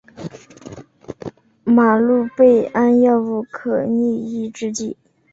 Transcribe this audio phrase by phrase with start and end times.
[1.63, 4.97] 吗氯贝胺药物的可逆抑制剂。